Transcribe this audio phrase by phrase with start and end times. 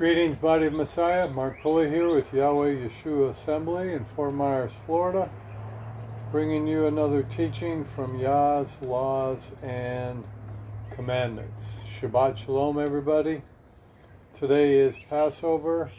[0.00, 1.28] Greetings, Body of Messiah.
[1.28, 5.28] Mark Pulley here with Yahweh Yeshua Assembly in Fort Myers, Florida,
[6.32, 10.24] bringing you another teaching from Yah's laws and
[10.90, 11.80] commandments.
[11.86, 13.42] Shabbat Shalom, everybody.
[14.32, 15.90] Today is Passover,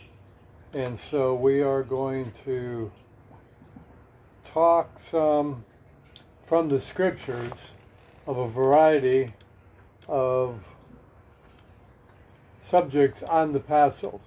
[0.73, 2.91] and so we are going to
[4.43, 5.63] talk some
[6.41, 7.73] from the scriptures
[8.25, 9.35] of a variety
[10.07, 10.67] of
[12.61, 14.19] subjects on the Passover.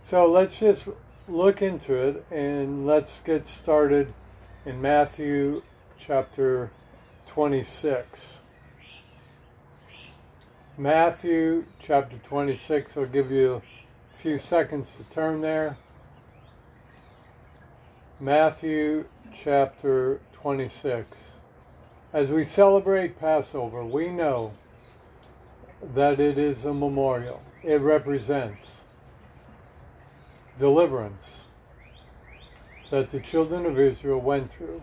[0.00, 0.88] So let's just
[1.28, 4.12] look into it and let's get started
[4.66, 5.62] in Matthew
[5.98, 6.70] chapter
[7.26, 8.40] 26.
[10.76, 13.62] Matthew chapter 26, I'll give you
[14.12, 15.76] a few seconds to turn there.
[18.18, 21.16] Matthew chapter 26.
[22.12, 24.54] As we celebrate Passover, we know
[25.94, 27.42] that it is a memorial.
[27.62, 28.78] It represents
[30.58, 31.44] deliverance
[32.90, 34.82] that the children of Israel went through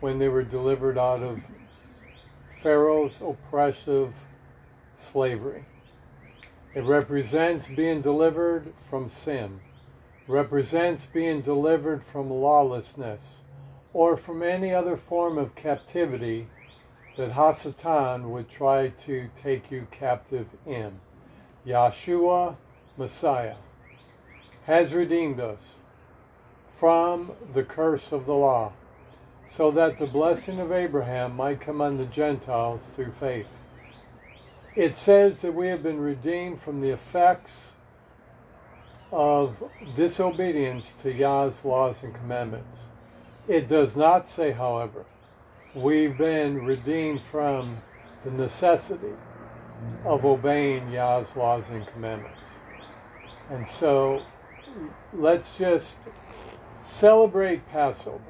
[0.00, 1.42] when they were delivered out of
[2.62, 4.14] Pharaoh's oppressive
[4.96, 5.64] slavery.
[6.74, 9.60] It represents being delivered from sin,
[10.26, 13.38] represents being delivered from lawlessness,
[13.92, 16.46] or from any other form of captivity
[17.20, 21.00] that Hasatan would try to take you captive in.
[21.66, 22.56] Yeshua,
[22.96, 23.56] Messiah,
[24.64, 25.76] has redeemed us
[26.70, 28.72] from the curse of the law,
[29.46, 33.50] so that the blessing of Abraham might come on the Gentiles through faith.
[34.74, 37.72] It says that we have been redeemed from the effects
[39.12, 39.62] of
[39.94, 42.78] disobedience to Yah's laws and commandments.
[43.46, 45.04] It does not say, however,
[45.74, 47.78] we've been redeemed from
[48.24, 49.14] the necessity
[50.04, 52.38] of obeying Yah's laws and commandments.
[53.48, 54.22] And so
[55.12, 55.98] let's just
[56.80, 58.20] celebrate Passover.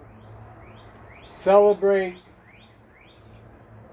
[1.29, 2.19] Celebrate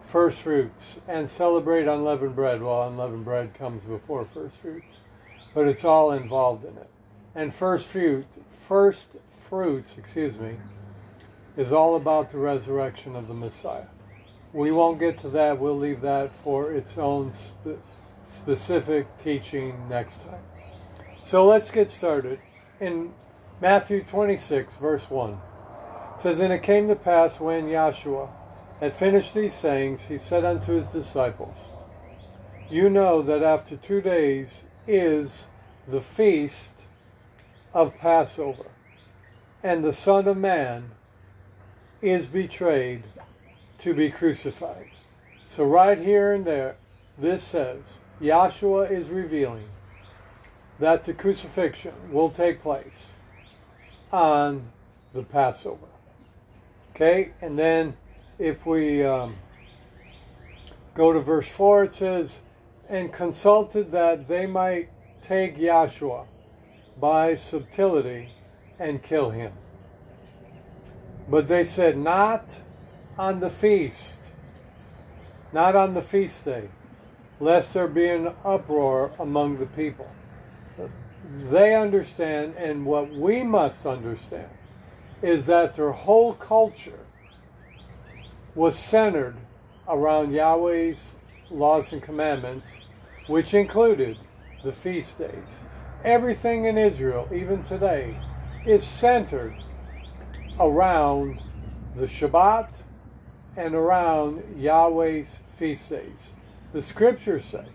[0.02, 2.62] first fruits and celebrate unleavened bread.
[2.62, 4.98] Well, unleavened bread comes before first fruits,
[5.54, 6.90] but it's all involved in it.
[7.36, 8.26] And first fruit,
[8.68, 9.16] first
[9.48, 10.58] fruits, excuse me,
[11.58, 13.88] is all about the resurrection of the Messiah.
[14.54, 15.60] We won't get to that.
[15.60, 17.84] We'll leave that for its own spe-
[18.28, 20.42] specific teaching next time.
[21.24, 22.40] So let's get started.
[22.80, 23.12] In
[23.60, 28.30] Matthew 26, verse 1, it says, And it came to pass when Yahshua
[28.80, 31.70] had finished these sayings, he said unto his disciples,
[32.70, 35.48] You know that after two days is
[35.88, 36.86] the feast
[37.74, 38.68] of Passover,
[39.64, 40.92] and the Son of Man
[42.02, 43.04] is betrayed
[43.80, 44.90] to be crucified.
[45.46, 46.76] So, right here and there,
[47.18, 49.70] this says Yahshua is revealing
[50.80, 53.14] that the crucifixion will take place
[54.12, 54.70] on
[55.14, 55.88] the Passover.
[56.96, 57.96] Okay, and then
[58.40, 59.36] if we um,
[60.94, 62.42] go to verse 4, it says,
[62.90, 64.90] And consulted that they might
[65.22, 66.26] take Yahshua
[67.00, 68.30] by subtlety
[68.80, 69.54] and kill him.
[71.30, 72.62] But they said, Not
[73.18, 74.32] on the feast,
[75.52, 76.70] not on the feast day,
[77.40, 80.10] lest there be an uproar among the people.
[81.50, 84.50] They understand, and what we must understand,
[85.22, 87.00] is that their whole culture
[88.56, 89.36] was centered
[89.88, 91.16] around Yahweh's
[91.50, 92.82] laws and commandments,
[93.28, 94.18] which included
[94.64, 95.62] the feast days.
[96.04, 98.20] Everything in Israel, even today,
[98.66, 99.56] is centered
[100.60, 101.40] around
[101.96, 102.70] the Shabbat
[103.56, 106.34] and around Yahweh's feast days.
[106.74, 107.66] The scriptures say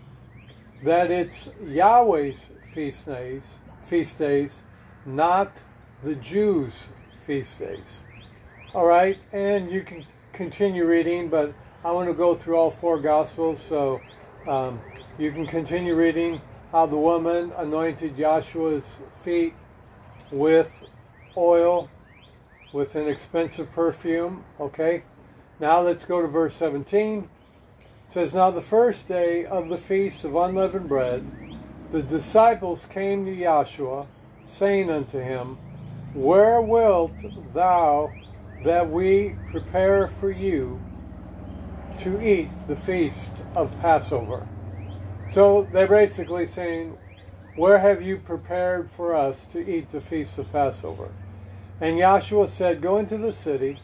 [0.83, 3.55] that it's Yahweh's feast days,
[3.85, 4.61] feast days,
[5.05, 5.61] not
[6.03, 6.87] the Jews'
[7.25, 8.03] feast days.
[8.73, 11.53] All right, and you can continue reading, but
[11.85, 14.01] I want to go through all four Gospels, so
[14.47, 14.81] um,
[15.17, 16.41] you can continue reading
[16.71, 19.53] how the woman anointed Yahshua's feet
[20.31, 20.71] with
[21.37, 21.89] oil,
[22.73, 24.43] with an expensive perfume.
[24.59, 25.03] Okay,
[25.59, 27.29] now let's go to verse 17.
[27.79, 31.25] It says, Now the first day of the feast of unleavened bread,
[31.91, 34.07] the disciples came to Yahshua,
[34.43, 35.57] saying unto him,
[36.13, 37.13] Where wilt
[37.53, 38.11] thou
[38.65, 40.81] that we prepare for you
[41.99, 44.47] to eat the feast of Passover?
[45.29, 46.97] So they're basically saying,
[47.55, 51.11] Where have you prepared for us to eat the feast of Passover?
[51.81, 53.79] And Yahshua said, Go into the city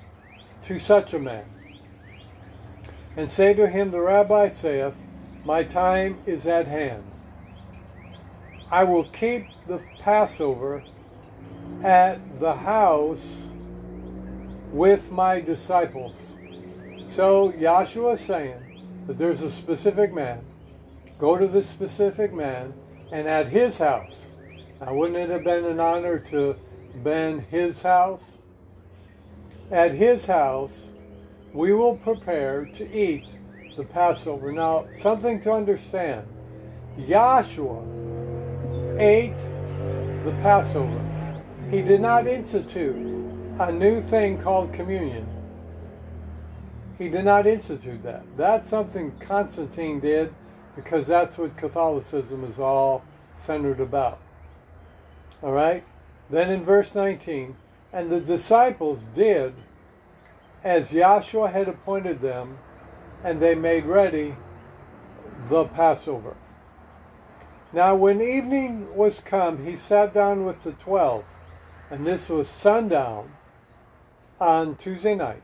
[0.63, 1.45] to such a man,
[3.15, 4.95] and say to him, The rabbi saith,
[5.43, 7.03] My time is at hand.
[8.71, 10.83] I will keep the Passover
[11.83, 13.51] at the house
[14.71, 16.37] with my disciples.
[17.07, 20.45] So Yahshua is saying that there's a specific man.
[21.17, 22.73] Go to this specific man
[23.11, 24.31] and at his house.
[24.79, 26.55] Now, wouldn't it have been an honor to
[26.89, 28.37] been his house?
[29.71, 30.89] At his house,
[31.53, 33.35] we will prepare to eat
[33.77, 34.51] the Passover.
[34.51, 36.27] Now, something to understand
[36.97, 39.37] Yahshua ate
[40.25, 41.05] the Passover.
[41.69, 42.95] He did not institute
[43.59, 45.27] a new thing called communion.
[46.97, 48.23] He did not institute that.
[48.35, 50.33] That's something Constantine did
[50.75, 53.03] because that's what Catholicism is all
[53.33, 54.19] centered about.
[55.41, 55.83] All right?
[56.29, 57.55] Then in verse 19,
[57.91, 59.53] and the disciples did
[60.63, 62.59] as Yahshua had appointed them,
[63.23, 64.35] and they made ready
[65.49, 66.35] the Passover.
[67.71, 71.23] Now, when evening was come, he sat down with the twelve,
[71.89, 73.33] and this was sundown
[74.39, 75.43] on Tuesday night,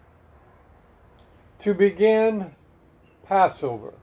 [1.60, 2.56] to begin
[3.26, 3.94] Passover.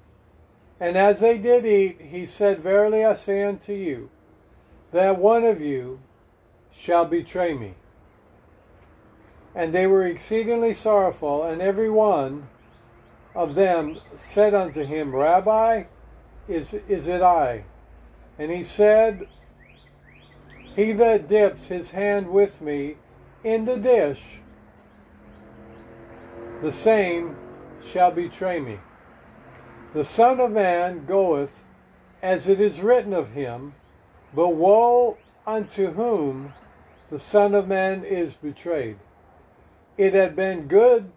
[0.80, 4.10] And as they did eat, he said, Verily I say unto you,
[4.90, 6.00] that one of you
[6.72, 7.74] shall betray me.
[9.54, 12.48] And they were exceedingly sorrowful, and every one
[13.34, 15.84] of them said unto him, Rabbi,
[16.48, 17.64] is, is it I?
[18.38, 19.28] And he said,
[20.74, 22.96] He that dips his hand with me
[23.44, 24.38] in the dish,
[26.60, 27.36] the same
[27.82, 28.78] shall betray me.
[29.92, 31.64] The Son of Man goeth
[32.22, 33.74] as it is written of him,
[34.32, 36.54] but woe unto whom
[37.12, 38.96] the Son of Man is betrayed.
[39.98, 41.12] It had been good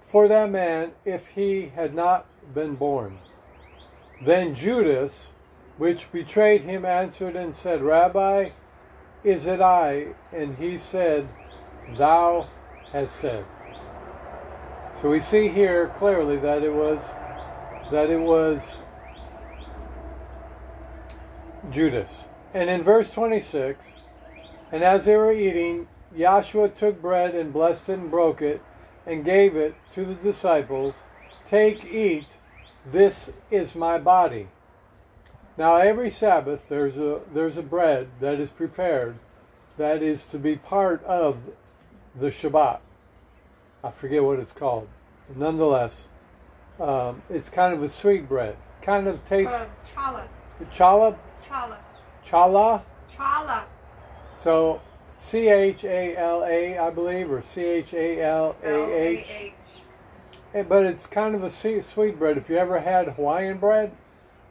[0.00, 3.18] for that man if he had not been born.
[4.24, 5.30] Then Judas,
[5.78, 8.50] which betrayed him, answered and said, Rabbi,
[9.24, 10.14] is it I?
[10.32, 11.28] And he said,
[11.96, 12.48] Thou
[12.92, 13.46] hast said.
[15.00, 17.02] So we see here clearly that it was
[17.90, 18.78] that it was
[21.68, 22.28] Judas.
[22.54, 23.84] And in verse 26,
[24.70, 28.62] and as they were eating, Yahshua took bread and blessed it and broke it
[29.06, 30.96] and gave it to the disciples.
[31.44, 32.36] Take, eat,
[32.84, 34.48] this is my body.
[35.56, 39.18] Now every Sabbath there's a there's a bread that is prepared
[39.76, 41.38] that is to be part of
[42.14, 42.78] the Shabbat.
[43.82, 44.88] I forget what it's called.
[45.34, 46.08] Nonetheless,
[46.80, 48.56] um, it's kind of a sweet bread.
[48.82, 49.52] Kind of tastes.
[49.52, 50.28] Uh, challah.
[50.70, 51.16] Challah?
[51.44, 51.78] Challah.
[52.24, 52.82] Challah?
[53.10, 53.64] Challah.
[54.38, 54.80] So
[55.16, 59.52] C H A L A, I believe, or C H A L A H.
[60.52, 62.38] But it's kind of a sweet bread.
[62.38, 63.92] If you ever had Hawaiian bread,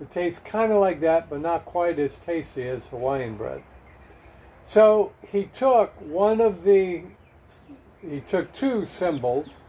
[0.02, 3.64] it tastes kind of like that, but not quite as tasty as Hawaiian bread.
[4.62, 7.04] So he took one of the,
[8.02, 9.62] he took two symbols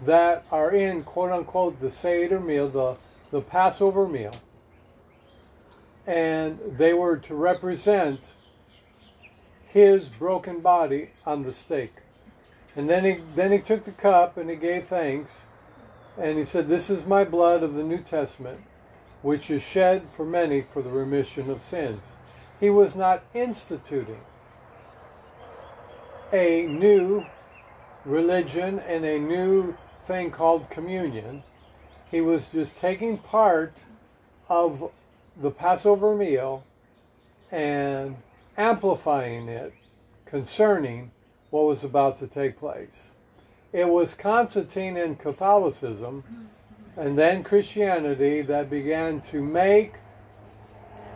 [0.00, 2.96] that are in quote unquote the Seder meal, the,
[3.30, 4.34] the Passover meal,
[6.06, 8.32] and they were to represent
[9.76, 11.96] his broken body on the stake.
[12.74, 15.42] And then he then he took the cup and he gave thanks,
[16.16, 18.62] and he said, "This is my blood of the New Testament,
[19.20, 22.16] which is shed for many for the remission of sins."
[22.58, 24.22] He was not instituting
[26.32, 27.26] a new
[28.06, 31.42] religion and a new thing called communion.
[32.10, 33.74] He was just taking part
[34.48, 34.90] of
[35.36, 36.64] the Passover meal
[37.52, 38.16] and
[38.56, 39.72] amplifying it
[40.24, 41.10] concerning
[41.50, 43.12] what was about to take place.
[43.72, 46.48] It was Constantine and Catholicism
[46.96, 49.94] and then Christianity that began to make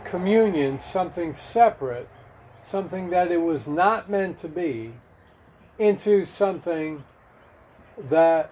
[0.03, 2.07] communion something separate,
[2.61, 4.93] something that it was not meant to be,
[5.79, 7.03] into something
[7.97, 8.51] that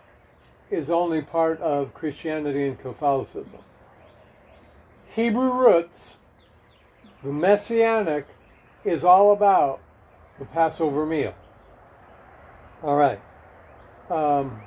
[0.72, 3.60] is only part of Christianity and Catholicism.
[5.14, 6.18] Hebrew roots,
[7.24, 8.28] the Messianic,
[8.84, 9.82] is all about
[10.40, 11.34] the Passover meal.
[12.82, 13.20] All right.
[14.10, 14.62] Um,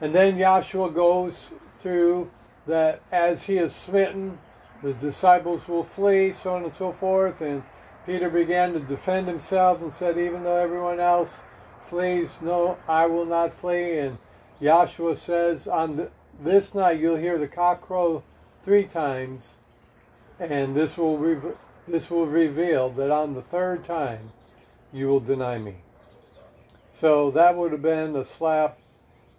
[0.00, 1.48] and then Yahshua goes
[1.78, 2.30] through
[2.66, 4.38] that as he is smitten,
[4.82, 7.40] the disciples will flee, so on and so forth.
[7.40, 7.62] And
[8.04, 11.40] Peter began to defend himself and said, Even though everyone else
[11.80, 13.98] flees, no, I will not flee.
[13.98, 14.18] And
[14.60, 16.10] Yahshua says, On th-
[16.40, 18.22] this night you'll hear the cock crow
[18.62, 19.54] three times,
[20.38, 24.32] and this will, rev- this will reveal that on the third time
[24.92, 25.76] you will deny me.
[26.92, 28.78] So that would have been a slap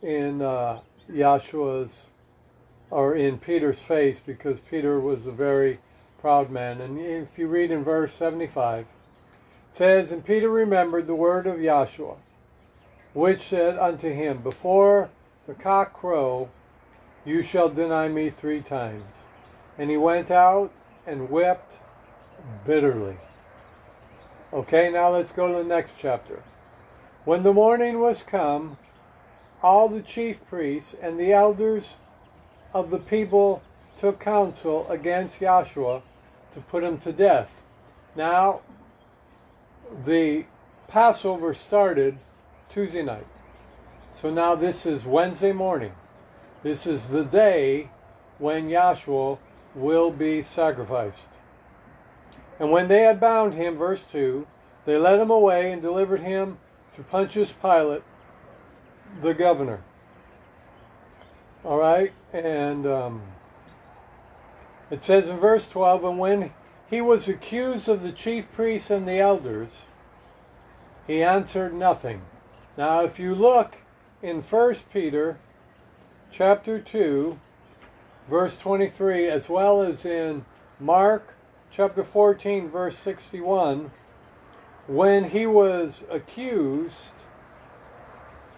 [0.01, 2.07] in uh, Yahshua's
[2.89, 5.79] or in Peter's face because Peter was a very
[6.19, 6.81] proud man.
[6.81, 8.88] And if you read in verse 75, it
[9.71, 12.17] says, And Peter remembered the word of Yahshua,
[13.13, 15.09] which said unto him, Before
[15.47, 16.50] the cock crow,
[17.25, 19.12] you shall deny me three times.
[19.77, 20.71] And he went out
[21.05, 21.77] and wept
[22.65, 23.17] bitterly.
[24.51, 26.43] Okay, now let's go to the next chapter.
[27.25, 28.77] When the morning was come,
[29.62, 31.97] all the chief priests and the elders
[32.73, 33.62] of the people
[33.97, 36.01] took counsel against Yahshua
[36.53, 37.62] to put him to death.
[38.15, 38.62] Now,
[40.05, 40.45] the
[40.88, 42.17] Passover started
[42.69, 43.27] Tuesday night.
[44.12, 45.93] So now this is Wednesday morning.
[46.62, 47.89] This is the day
[48.38, 49.39] when Yahshua
[49.73, 51.29] will be sacrificed.
[52.60, 54.48] And when they had bound him, verse 2,
[54.86, 56.57] they led him away and delivered him
[56.95, 58.03] to Pontius Pilate,
[59.22, 59.81] the governor.
[61.63, 63.22] All right, and um,
[64.91, 66.51] it says in verse 12, and when
[66.89, 69.86] he was accused of the chief priests and the elders,
[71.07, 72.22] he answered nothing.
[72.77, 73.77] Now, if you look
[74.22, 75.38] in 1 Peter
[76.31, 77.39] chapter 2,
[78.27, 80.45] verse 23, as well as in
[80.79, 81.33] Mark
[81.75, 83.89] chapter 14, verse 61,
[84.86, 87.13] when he was accused,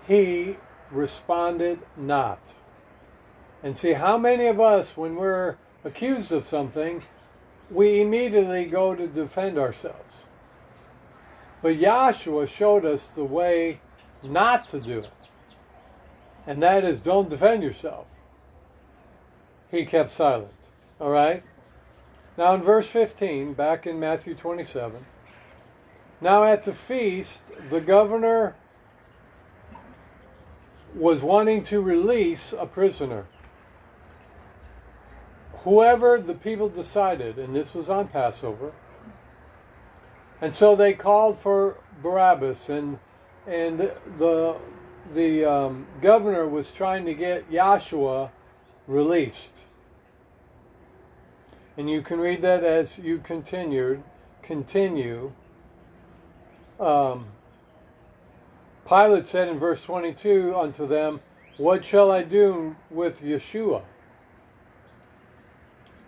[0.05, 0.57] he
[0.91, 2.53] responded not.
[3.63, 5.55] And see, how many of us, when we're
[5.85, 7.03] accused of something,
[7.71, 10.27] we immediately go to defend ourselves.
[11.61, 13.79] But Yahshua showed us the way
[14.21, 15.09] not to do it.
[16.45, 18.07] And that is don't defend yourself.
[19.71, 20.51] He kept silent.
[20.99, 21.43] All right?
[22.37, 25.05] Now in verse 15, back in Matthew 27,
[26.19, 28.55] now at the feast, the governor
[30.93, 33.25] was wanting to release a prisoner.
[35.63, 38.73] Whoever the people decided, and this was on Passover,
[40.41, 42.99] and so they called for Barabbas, and
[43.47, 44.57] and the
[45.13, 48.29] the um, governor was trying to get Yahshua
[48.87, 49.64] released.
[51.77, 54.03] And you can read that as you continued,
[54.41, 55.33] continue.
[56.79, 57.27] Um,
[58.87, 61.21] Pilate said in verse 22 unto them,
[61.57, 63.83] What shall I do with Yeshua?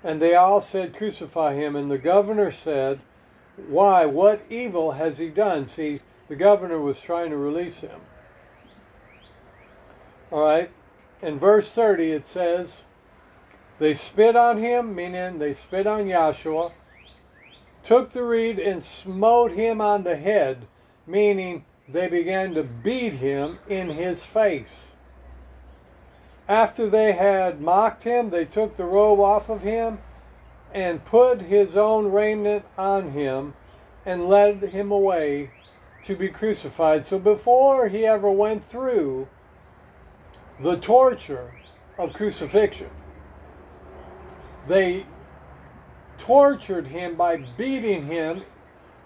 [0.04, 1.76] And they all said, Crucify him.
[1.76, 3.02] And the governor said,
[3.68, 4.06] Why?
[4.06, 5.66] What evil has he done?
[5.66, 8.00] See, the governor was trying to release him.
[10.32, 10.70] All right.
[11.22, 12.84] In verse 30, it says,
[13.79, 16.72] They spit on him, meaning they spit on Yahshua,
[17.84, 20.67] took the reed and smote him on the head,
[21.05, 24.93] meaning they began to beat him in his face.
[26.48, 30.00] After they had mocked him, they took the robe off of him
[30.74, 33.53] and put his own raiment on him
[34.05, 35.51] and led him away
[36.05, 37.05] to be crucified.
[37.05, 39.27] So before he ever went through
[40.60, 41.53] the torture
[41.98, 42.89] of crucifixion,
[44.68, 45.06] they
[46.18, 48.44] tortured him by beating him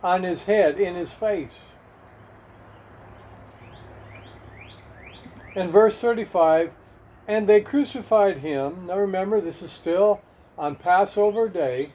[0.04, 1.74] on his head, in his face.
[5.54, 6.74] In verse 35,
[7.28, 8.88] and they crucified him.
[8.88, 10.22] Now remember, this is still
[10.58, 11.94] on Passover day.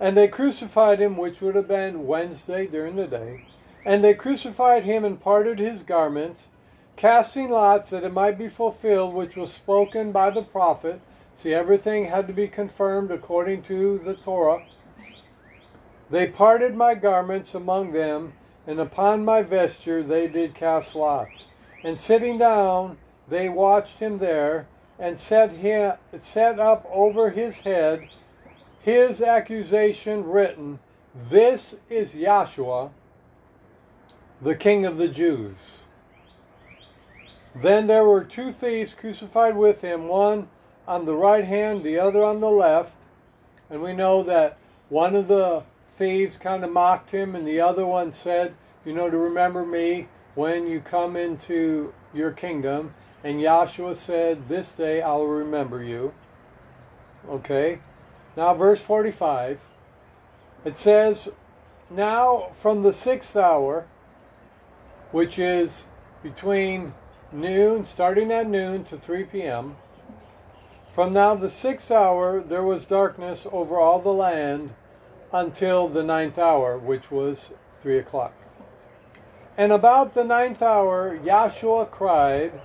[0.00, 3.46] And they crucified him, which would have been Wednesday during the day.
[3.84, 6.48] And they crucified him and parted his garments,
[6.96, 11.00] casting lots that it might be fulfilled, which was spoken by the prophet.
[11.34, 14.64] See, everything had to be confirmed according to the Torah.
[16.08, 18.34] They parted my garments among them,
[18.66, 21.48] and upon my vesture they did cast lots.
[21.82, 22.98] And sitting down,
[23.28, 28.08] they watched him there, and set, him, set up over his head
[28.80, 30.78] his accusation written,
[31.14, 32.90] This is Yahshua,
[34.40, 35.84] the King of the Jews.
[37.54, 40.48] Then there were two thieves crucified with him, one
[40.86, 43.02] on the right hand, the other on the left.
[43.70, 45.64] And we know that one of the
[45.96, 50.08] thieves kind of mocked him, and the other one said, You know, to remember me
[50.34, 52.94] when you come into your kingdom.
[53.22, 56.12] And Yahshua said, This day I will remember you.
[57.28, 57.78] Okay.
[58.36, 59.60] Now, verse 45.
[60.64, 61.28] It says,
[61.88, 63.86] Now from the sixth hour,
[65.12, 65.84] which is
[66.22, 66.94] between
[67.32, 69.76] noon, starting at noon to 3 p.m.,
[70.94, 74.72] from now the sixth hour there was darkness over all the land
[75.32, 78.32] until the ninth hour, which was 3 o'clock.
[79.58, 82.60] And about the ninth hour, Yahshua cried,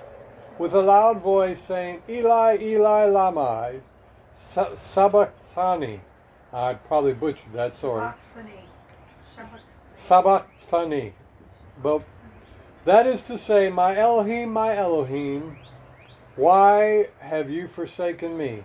[0.60, 3.74] with a loud voice, saying, Eli, Eli, lama
[4.38, 6.02] sabachthani.
[6.54, 8.14] I probably butchered that, sorry.
[9.96, 11.14] Sabachthani.
[11.82, 12.04] But
[12.86, 15.58] that is to say, My Elohim, my Elohim,
[16.40, 18.64] why have you forsaken me?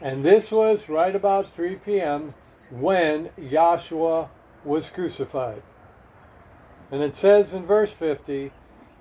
[0.00, 2.34] And this was right about 3 p.m.
[2.70, 4.28] when Yahshua
[4.64, 5.62] was crucified.
[6.90, 8.50] And it says in verse 50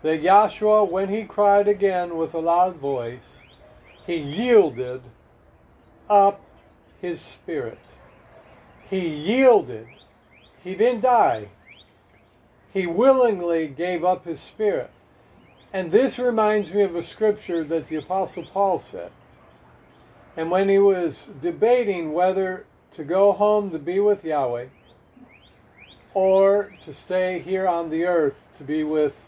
[0.03, 3.41] that Yahshua, when he cried again with a loud voice,
[4.05, 5.01] he yielded
[6.07, 6.41] up
[7.01, 7.79] his spirit.
[8.87, 9.87] He yielded.
[10.63, 11.49] He didn't die.
[12.71, 14.91] He willingly gave up his spirit.
[15.77, 19.11] And this reminds me of a scripture that the Apostle Paul said.
[20.35, 24.69] And when he was debating whether to go home to be with Yahweh
[26.15, 29.23] or to stay here on the earth to be with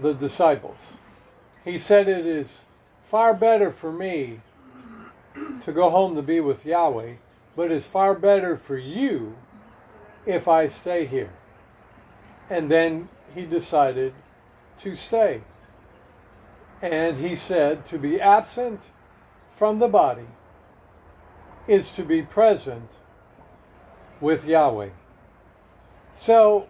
[0.00, 0.96] the disciples,
[1.62, 2.62] he said, It is
[3.02, 4.40] far better for me
[5.60, 7.16] to go home to be with Yahweh,
[7.54, 9.36] but it's far better for you
[10.24, 11.34] if I stay here.
[12.48, 14.14] And then he decided
[14.78, 15.42] to stay.
[16.80, 18.82] And he said, to be absent
[19.48, 20.26] from the body
[21.66, 22.92] is to be present
[24.20, 24.90] with Yahweh.
[26.12, 26.68] So,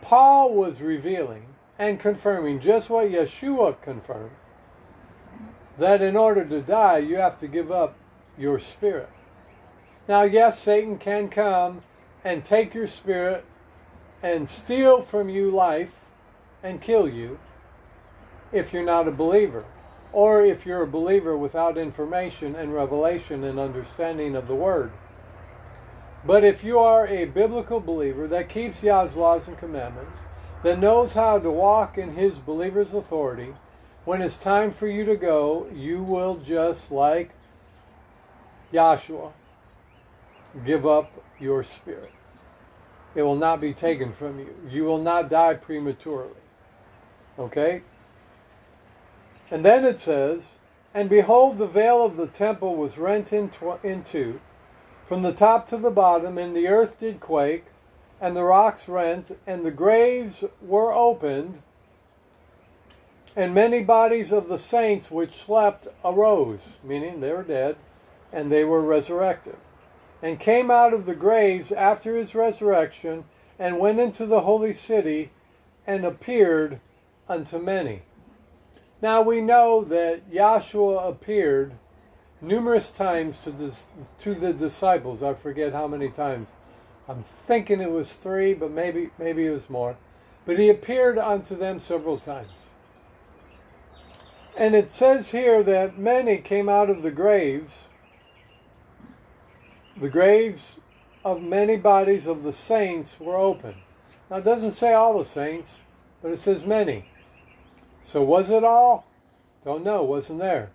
[0.00, 1.46] Paul was revealing
[1.78, 4.32] and confirming just what Yeshua confirmed
[5.78, 7.96] that in order to die, you have to give up
[8.38, 9.08] your spirit.
[10.06, 11.82] Now, yes, Satan can come
[12.22, 13.44] and take your spirit
[14.22, 15.99] and steal from you life
[16.62, 17.38] and kill you
[18.52, 19.64] if you're not a believer,
[20.12, 24.92] or if you're a believer without information and revelation and understanding of the Word.
[26.24, 30.18] But if you are a biblical believer that keeps Yah's laws and commandments,
[30.62, 33.54] that knows how to walk in His believer's authority,
[34.04, 37.30] when it's time for you to go, you will just like
[38.72, 39.32] Yahshua
[40.64, 42.12] give up your spirit.
[43.14, 44.54] It will not be taken from you.
[44.68, 46.34] You will not die prematurely.
[47.40, 47.82] Okay?
[49.50, 50.58] And then it says,
[50.94, 54.40] And behold, the veil of the temple was rent in, tw- in two,
[55.04, 57.64] from the top to the bottom, and the earth did quake,
[58.20, 61.62] and the rocks rent, and the graves were opened,
[63.34, 67.76] and many bodies of the saints which slept arose, meaning they were dead,
[68.32, 69.56] and they were resurrected,
[70.22, 73.24] and came out of the graves after his resurrection,
[73.58, 75.30] and went into the holy city,
[75.86, 76.78] and appeared
[77.30, 78.02] unto many.
[79.00, 81.74] Now we know that Yahshua appeared
[82.40, 83.78] numerous times to, the,
[84.18, 85.22] to the disciples.
[85.22, 86.48] I forget how many times.
[87.08, 89.96] I'm thinking it was three, but maybe maybe it was more.
[90.44, 92.70] But he appeared unto them several times.
[94.56, 97.88] And it says here that many came out of the graves,
[99.96, 100.78] the graves
[101.24, 103.76] of many bodies of the saints were open.
[104.30, 105.80] Now it doesn't say all the saints,
[106.22, 107.06] but it says many.
[108.02, 109.06] So was it all?
[109.64, 110.70] Don't know, wasn't there.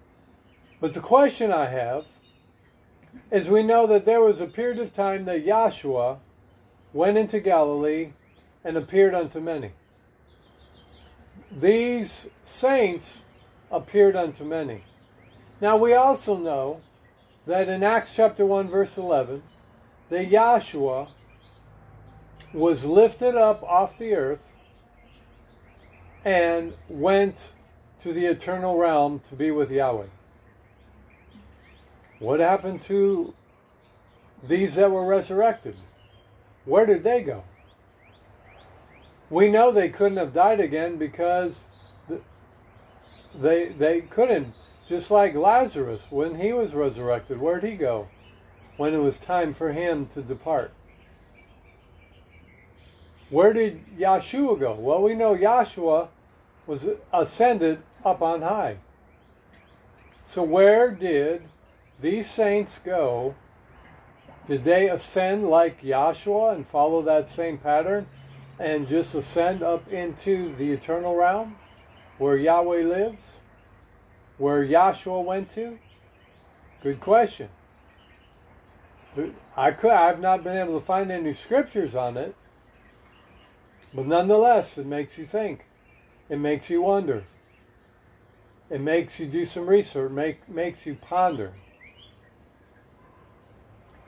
[0.80, 2.08] But the question I have
[3.32, 6.20] is we know that there was a period of time that Yahshua
[6.94, 8.12] went into Galilee
[8.64, 9.72] and appeared unto many.
[11.52, 13.22] These saints
[13.72, 14.84] appeared unto many.
[15.62, 16.82] Now we also know
[17.46, 19.44] that in Acts chapter 1 verse 11
[20.10, 21.10] that Yahshua
[22.54, 24.55] was lifted up off the earth
[26.26, 27.52] and went
[28.00, 30.08] to the eternal realm to be with Yahweh.
[32.20, 33.36] What happened to
[34.44, 35.76] these that were resurrected?
[36.66, 37.44] Where did they go?
[39.30, 41.68] We know they couldn't have died again because
[43.40, 44.54] they they couldn't.
[44.88, 48.08] Just like Lazarus, when he was resurrected, where'd he go?
[48.78, 50.72] When it was time for him to depart.
[53.32, 54.74] Where did Yeshua go?
[54.76, 56.10] Well, we know Yeshua
[56.68, 58.78] was ascended up on high.
[60.24, 61.44] So, where did
[62.00, 63.36] these saints go?
[64.46, 68.08] Did they ascend like Yahshua and follow that same pattern
[68.60, 71.58] and just ascend up into the eternal realm
[72.18, 73.40] where Yahweh lives?
[74.38, 75.80] Where Yahshua went to?
[76.84, 77.50] Good question.
[79.56, 82.36] I could I've not been able to find any scriptures on it.
[83.94, 85.66] But nonetheless, it makes you think.
[86.30, 87.24] It makes you wonder.
[88.70, 91.54] It makes you do some research, make, makes you ponder.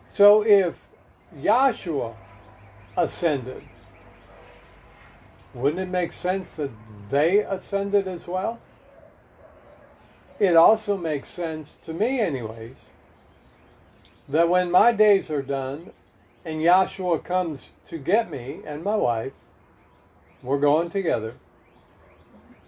[0.07, 0.87] So if
[1.35, 2.15] Yahshua
[2.95, 3.63] ascended,
[5.53, 6.71] wouldn't it make sense that
[7.09, 8.59] they ascended as well?
[10.39, 12.91] It also makes sense to me, anyways,
[14.29, 15.91] that when my days are done
[16.45, 19.33] and Yahshua comes to get me and my wife,
[20.43, 21.35] we're going together,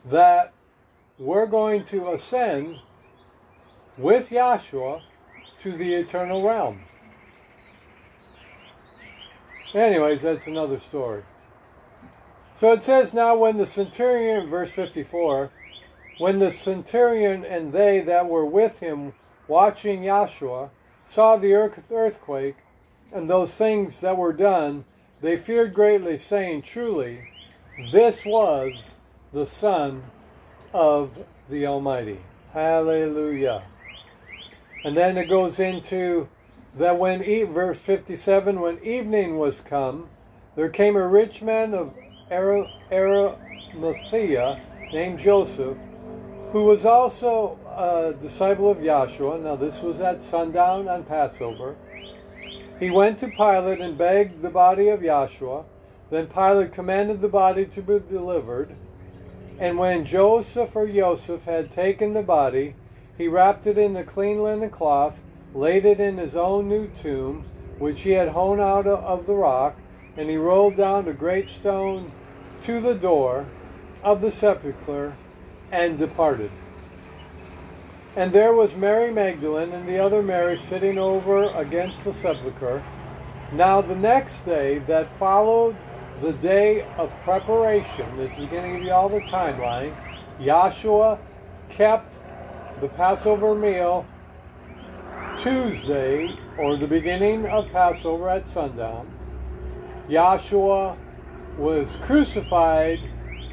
[0.06, 0.54] that
[1.18, 2.78] we're going to ascend
[3.98, 5.02] with Yahshua
[5.60, 6.82] to the eternal realm.
[9.74, 11.24] Anyways, that's another story.
[12.56, 15.52] So it says now when the centurion, verse 54,
[16.18, 19.14] when the centurion and they that were with him
[19.48, 20.70] watching Yahshua
[21.04, 22.58] saw the earthquake
[23.12, 24.86] and those things that were done,
[25.22, 27.30] they feared greatly, saying, Truly,
[27.92, 28.96] this was
[29.32, 30.04] the Son
[30.74, 31.12] of
[31.50, 32.20] the Almighty.
[32.54, 33.64] Hallelujah.
[34.84, 36.28] And then it goes into
[36.78, 40.10] that when, verse 57, when evening was come,
[40.56, 41.94] there came a rich man of
[42.32, 44.62] Arimathea
[44.92, 45.78] named Joseph,
[46.52, 49.44] who was also a disciple of Yahshua.
[49.44, 51.76] Now, this was at sundown on Passover.
[52.80, 55.66] He went to Pilate and begged the body of Yahshua.
[56.10, 58.76] Then Pilate commanded the body to be delivered.
[59.60, 62.76] And when Joseph or Joseph had taken the body,
[63.18, 65.22] he wrapped it in a clean linen cloth,
[65.54, 67.44] laid it in his own new tomb,
[67.78, 69.76] which he had hewn out of the rock,
[70.16, 72.12] and he rolled down a great stone
[72.62, 73.46] to the door
[74.02, 75.18] of the sepulchre
[75.72, 76.52] and departed.
[78.16, 82.82] And there was Mary Magdalene and the other Mary sitting over against the sepulchre.
[83.52, 85.76] Now the next day that followed
[86.22, 89.96] the day of preparation, this is going to give you all the timeline,
[90.40, 91.20] Yahshua
[91.70, 92.18] kept
[92.82, 94.06] the Passover meal
[95.38, 99.10] Tuesday, or the beginning of Passover at sundown.
[100.10, 100.98] Yahshua
[101.58, 103.00] was crucified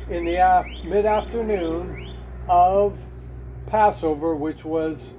[0.08, 2.16] in the af- mid afternoon
[2.48, 2.98] of
[3.66, 5.14] Passover, which was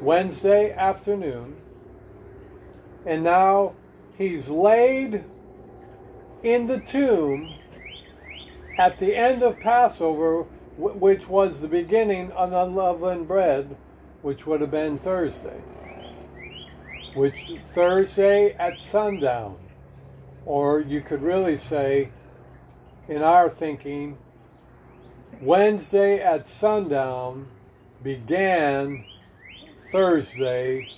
[0.00, 1.56] Wednesday afternoon.
[3.04, 3.74] And now
[4.16, 5.24] he's laid
[6.42, 7.54] in the tomb
[8.78, 13.76] at the end of Passover which was the beginning of unleavened bread,
[14.22, 15.60] which would have been Thursday.
[17.14, 19.58] Which Thursday at sundown,
[20.46, 22.08] or you could really say,
[23.06, 24.16] in our thinking,
[25.40, 27.48] Wednesday at sundown
[28.02, 29.04] began
[29.90, 30.88] Thursday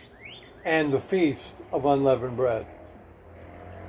[0.64, 2.66] and the feast of unleavened bread.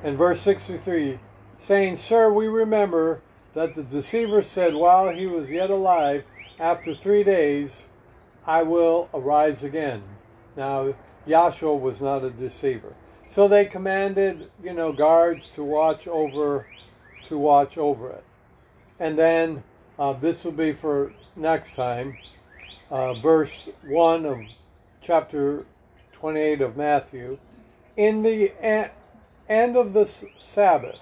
[0.03, 1.19] In verse 63
[1.57, 3.21] saying, Sir, we remember
[3.53, 6.23] that the deceiver said while he was yet alive,
[6.59, 7.85] After three days
[8.45, 10.03] I will arise again.
[10.55, 10.93] Now,
[11.27, 12.93] Yahshua was not a deceiver.
[13.27, 16.67] So they commanded, you know, guards to watch over
[17.25, 18.23] to watch over it.
[18.99, 19.63] And then
[19.97, 22.17] uh, this will be for next time,
[22.89, 24.39] uh, verse 1 of
[25.01, 25.65] chapter
[26.13, 27.37] 28 of Matthew.
[27.97, 28.53] In the
[29.49, 30.05] end of the
[30.37, 30.99] Sabbath,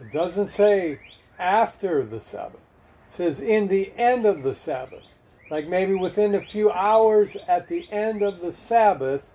[0.00, 1.00] it doesn't say
[1.38, 2.60] after the Sabbath.
[3.06, 5.04] It says in the end of the Sabbath.
[5.50, 9.30] Like maybe within a few hours at the end of the Sabbath,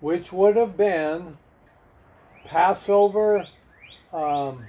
[0.00, 1.36] which would have been
[2.46, 3.46] Passover,
[4.12, 4.64] um,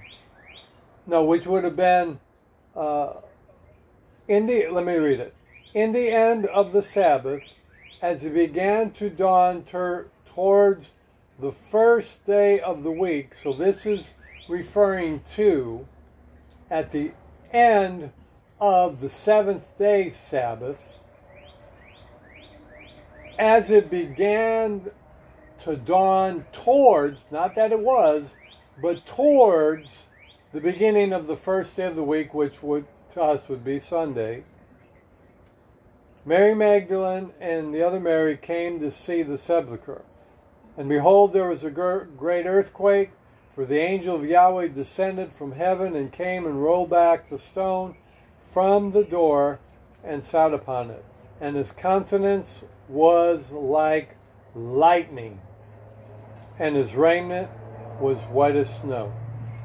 [1.08, 2.20] no, which would have been
[2.76, 3.14] uh,
[4.28, 5.34] in the, let me read it.
[5.74, 7.44] In the end of the Sabbath,
[8.02, 10.94] as it began to dawn ter- towards
[11.40, 14.14] the first day of the week, so this is
[14.52, 15.88] referring to
[16.70, 17.12] at the
[17.52, 18.12] end
[18.60, 21.00] of the seventh day Sabbath,
[23.40, 24.92] as it began
[25.58, 28.36] to dawn towards, not that it was,
[28.82, 30.06] but towards
[30.52, 33.80] the beginning of the first day of the week, which would to us would be
[33.80, 34.44] Sunday,
[36.26, 40.04] Mary Magdalene and the other Mary came to see the sepulchre.
[40.78, 43.12] And behold, there was a great earthquake,
[43.54, 47.96] for the angel of Yahweh descended from heaven and came and rolled back the stone
[48.40, 49.60] from the door
[50.04, 51.04] and sat upon it.
[51.40, 54.16] And his countenance was like
[54.56, 55.40] lightning,
[56.60, 57.50] and his raiment
[58.00, 59.14] was white as snow.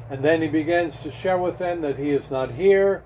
[0.08, 3.02] And then he begins to share with them that he is not here,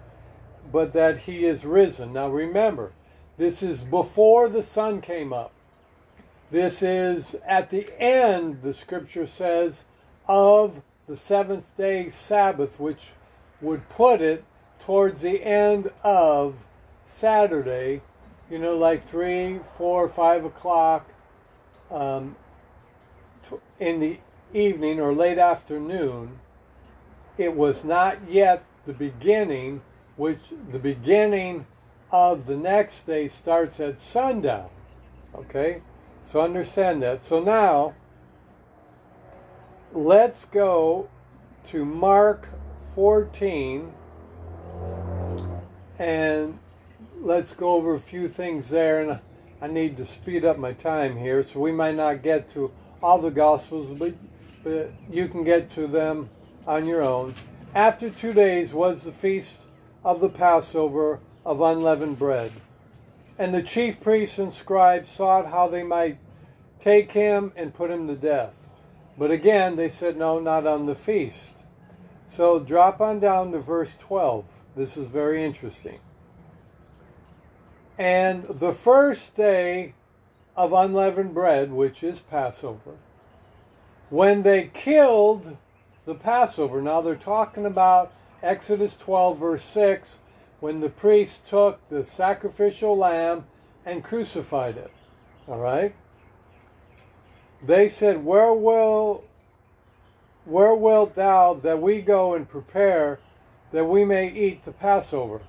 [0.71, 2.13] but that he is risen.
[2.13, 2.93] Now remember,
[3.37, 5.53] this is before the sun came up.
[6.51, 9.85] This is at the end, the scripture says,
[10.31, 13.11] of the seventh day Sabbath, which
[13.61, 14.45] would put it
[14.79, 16.55] towards the end of
[17.03, 18.01] Saturday,
[18.49, 21.11] you know, like three, four, five o'clock
[21.91, 22.37] um,
[23.81, 24.19] in the
[24.55, 26.39] evening or late afternoon.
[27.37, 29.83] It was not yet the beginning,
[30.17, 30.39] which
[30.71, 31.67] the beginning
[32.13, 34.69] of the next day starts at sundown.
[35.35, 35.83] Okay?
[36.23, 37.25] So understand that.
[37.25, 37.95] So now,
[39.93, 41.09] let's go
[41.65, 42.49] to Mark
[42.95, 43.93] 14
[45.99, 46.59] and
[47.21, 49.03] let's go over a few things there.
[49.03, 49.21] And
[49.61, 52.71] I need to speed up my time here, so we might not get to
[53.03, 54.15] all the Gospels, but,
[54.63, 56.31] but you can get to them
[56.67, 57.35] on your own.
[57.75, 59.67] After two days was the feast
[60.05, 62.53] of the Passover of unleavened bread.
[63.39, 66.19] And the chief priests and scribes sought how they might
[66.79, 68.60] take him and put him to death.
[69.19, 71.65] But again, they said, no, not on the feast.
[72.27, 74.45] So drop on down to verse 12.
[74.77, 75.99] This is very interesting.
[77.99, 79.95] And the first day
[80.57, 82.97] of unleavened bread, which is Passover,
[84.09, 85.57] when they killed
[86.07, 90.19] the Passover, now they're talking about Exodus 12, verse 6,
[90.61, 93.45] when the priest took the sacrificial lamb
[93.85, 94.91] and crucified it.
[95.47, 95.95] All right?
[97.63, 99.25] They said, Where will
[100.45, 103.21] where wilt thou that we go and prepare
[103.73, 105.43] that we may eat the Passover?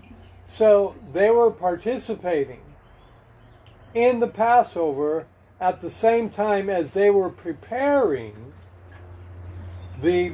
[0.43, 2.61] So they were participating
[3.93, 5.25] in the Passover
[5.59, 8.53] at the same time as they were preparing
[9.99, 10.33] the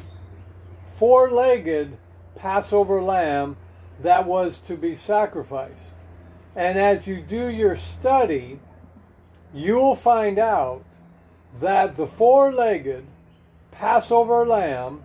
[0.97, 1.97] four legged
[2.35, 3.57] Passover lamb
[4.01, 5.95] that was to be sacrificed.
[6.55, 8.59] And as you do your study,
[9.53, 10.83] you will find out
[11.59, 13.05] that the four legged
[13.71, 15.03] Passover lamb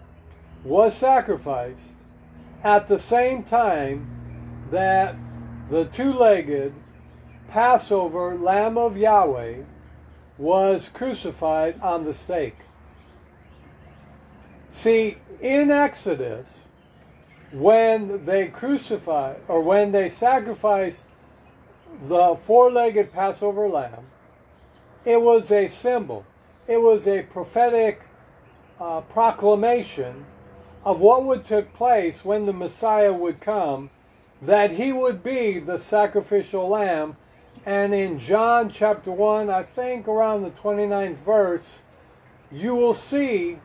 [0.65, 1.95] was sacrificed
[2.62, 4.07] at the same time
[4.71, 5.17] that
[5.71, 6.73] the two legged
[7.49, 9.62] Passover lamb of Yahweh
[10.38, 12.57] was crucified on the stake.
[14.69, 16.67] See, in Exodus,
[17.53, 21.05] when they crucified or when they sacrificed
[22.07, 24.07] the four legged Passover lamb,
[25.05, 26.25] it was a symbol,
[26.66, 28.03] it was a prophetic
[28.81, 30.25] uh, proclamation
[30.85, 33.90] of what would take place when the Messiah would come,
[34.40, 37.16] that he would be the sacrificial lamb.
[37.64, 41.83] And in John chapter 1, I think around the 29th verse,
[42.51, 43.59] you will see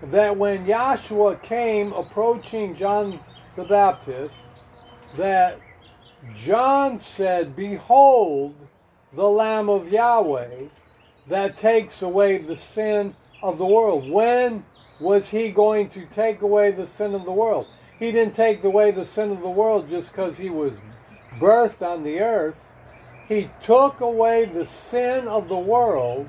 [0.00, 3.20] that when Yahshua came approaching John
[3.56, 4.38] the Baptist,
[5.16, 5.58] that
[6.34, 8.54] John said, Behold
[9.12, 10.68] the Lamb of Yahweh
[11.28, 14.10] that takes away the sin of the world.
[14.10, 14.64] When
[15.00, 17.66] was he going to take away the sin of the world?
[17.98, 20.80] He didn't take away the sin of the world just because he was
[21.38, 22.58] birthed on the earth.
[23.28, 26.28] He took away the sin of the world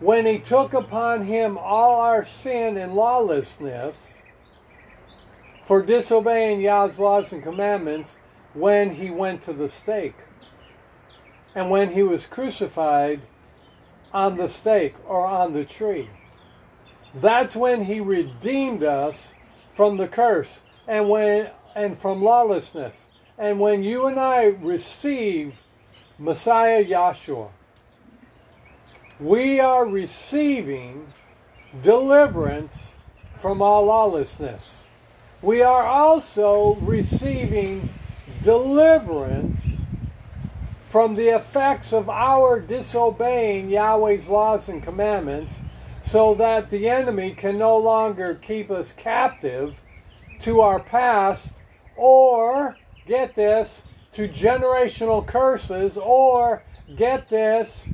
[0.00, 4.22] when he took upon him all our sin and lawlessness
[5.62, 8.16] for disobeying Yah's laws and commandments
[8.54, 10.16] when he went to the stake
[11.54, 13.20] and when he was crucified
[14.12, 16.08] on the stake or on the tree.
[17.14, 19.34] That's when he redeemed us
[19.72, 23.08] from the curse and when and from lawlessness.
[23.38, 25.62] And when you and I receive
[26.18, 27.48] Messiah Yahshua,
[29.18, 31.12] we are receiving
[31.82, 32.94] deliverance
[33.38, 34.88] from all lawlessness.
[35.42, 37.88] We are also receiving
[38.42, 39.79] deliverance
[40.90, 45.60] from the effects of our disobeying Yahweh's laws and commandments
[46.02, 49.80] so that the enemy can no longer keep us captive
[50.40, 51.52] to our past
[51.96, 52.76] or,
[53.06, 56.64] get this, to generational curses or,
[56.96, 57.88] get this,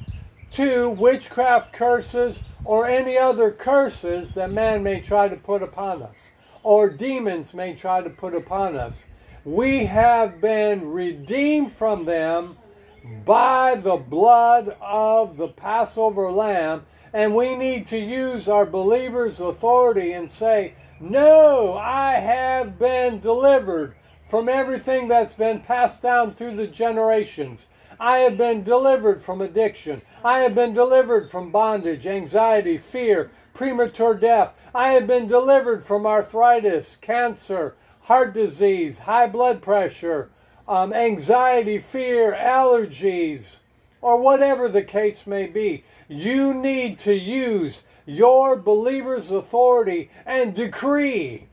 [0.53, 6.31] to witchcraft curses or any other curses that man may try to put upon us
[6.63, 9.05] or demons may try to put upon us.
[9.45, 12.57] We have been redeemed from them
[13.25, 20.13] by the blood of the Passover lamb, and we need to use our believers' authority
[20.13, 23.95] and say, No, I have been delivered
[24.29, 27.67] from everything that's been passed down through the generations.
[27.99, 30.03] I have been delivered from addiction.
[30.25, 34.53] I have been delivered from bondage, anxiety, fear, premature death.
[34.75, 40.31] I have been delivered from arthritis, cancer, heart disease, high blood pressure,
[40.69, 43.59] um, anxiety, fear, allergies,
[44.01, 45.85] or whatever the case may be.
[46.09, 51.49] You need to use your believer's authority and decree.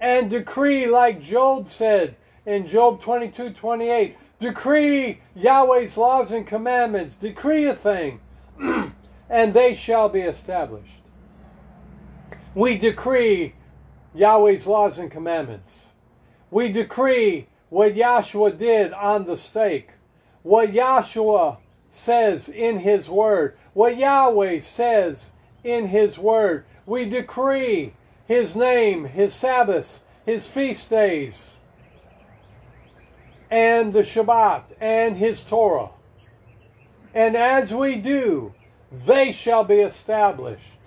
[0.00, 7.14] And decree, like Job said in Job 22 28 Decree Yahweh's laws and commandments.
[7.14, 8.20] Decree a thing,
[8.58, 11.02] and they shall be established.
[12.54, 13.54] We decree
[14.14, 15.90] Yahweh's laws and commandments.
[16.50, 19.90] We decree what Yahshua did on the stake,
[20.42, 25.30] what Yahshua says in his word, what Yahweh says
[25.64, 26.64] in his word.
[26.84, 27.94] We decree
[28.26, 31.56] his name, his Sabbaths, his feast days,
[33.50, 35.90] and the Shabbat, and his Torah.
[37.14, 38.54] And as we do,
[38.92, 40.78] they shall be established.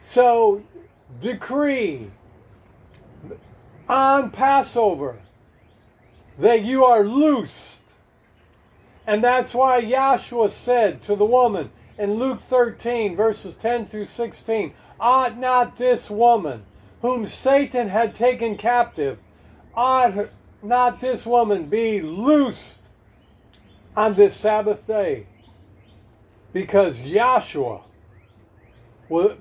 [0.00, 0.62] So
[1.20, 2.10] decree
[3.88, 5.18] on Passover
[6.42, 7.94] that you are loosed.
[9.06, 14.74] And that's why Yahshua said to the woman in Luke 13, verses 10 through 16,
[14.98, 16.64] Ought not this woman,
[17.00, 19.18] whom Satan had taken captive,
[19.74, 20.30] ought
[20.62, 22.88] not this woman be loosed
[23.96, 25.26] on this Sabbath day?
[26.52, 27.82] Because Yahshua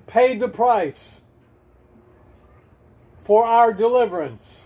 [0.06, 1.22] paid the price
[3.18, 4.66] for our deliverance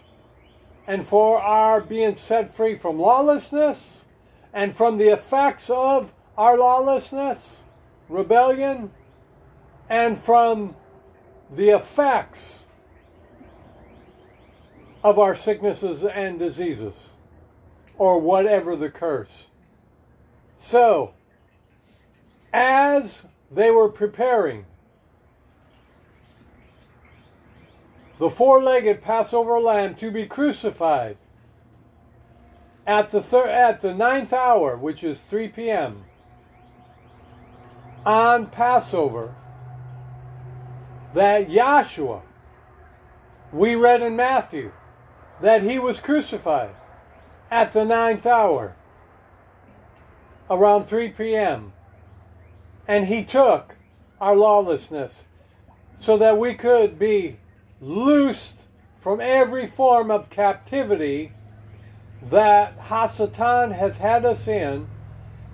[0.87, 4.05] and for our being set free from lawlessness
[4.53, 7.63] and from the effects of our lawlessness,
[8.07, 8.91] rebellion,
[9.89, 10.75] and from
[11.53, 12.67] the effects
[15.03, 17.13] of our sicknesses and diseases,
[17.97, 19.47] or whatever the curse.
[20.57, 21.13] So,
[22.51, 24.65] as they were preparing
[28.17, 31.17] the four legged Passover lamb to be crucified
[32.87, 36.05] at the, thir- at the ninth hour, which is 3 p.m.,
[38.05, 39.35] on Passover,
[41.13, 42.21] that Yahshua,
[43.51, 44.71] we read in Matthew,
[45.41, 46.75] that he was crucified
[47.49, 48.75] at the ninth hour,
[50.49, 51.73] around 3 p.m.,
[52.87, 53.75] and he took
[54.21, 55.25] our lawlessness
[55.95, 57.37] so that we could be
[57.85, 58.65] loosed
[58.99, 61.31] from every form of captivity
[62.21, 64.87] that Hasatan has had us in.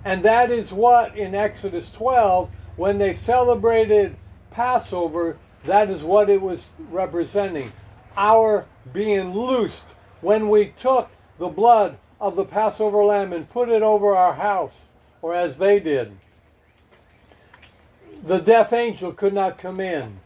[0.04, 4.16] And that is what in Exodus 12, when they celebrated
[4.50, 7.72] Passover, that is what it was representing.
[8.16, 13.82] Our being loosed when we took the blood of the Passover lamb and put it
[13.82, 14.86] over our house,
[15.20, 16.16] or as they did.
[18.24, 20.20] The death angel could not come in